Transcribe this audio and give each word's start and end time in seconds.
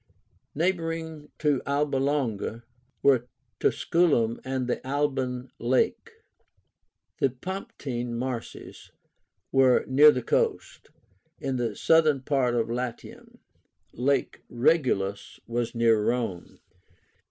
Neighboring 0.55 1.29
to 1.37 1.61
Alba 1.67 1.97
Longa 1.97 2.63
were 3.03 3.27
Tusculum 3.59 4.39
and 4.43 4.65
the 4.65 4.81
Alban 4.83 5.51
Lake. 5.59 6.09
The 7.19 7.29
Pomptine 7.29 8.17
Marshes 8.17 8.89
were 9.51 9.85
near 9.87 10.09
the 10.09 10.23
coast, 10.23 10.89
in 11.39 11.57
the 11.57 11.75
southern 11.75 12.21
part 12.21 12.55
of 12.55 12.67
Latium. 12.67 13.41
Lake 13.93 14.41
Regillus 14.49 15.39
was 15.45 15.75
near 15.75 16.03
Rome. 16.03 16.57